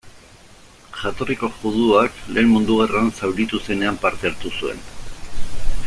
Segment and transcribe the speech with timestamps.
[1.01, 4.83] Jatorriko juduak, Lehen Mundu Gerran, zauritu zenean, parte hartu zuen.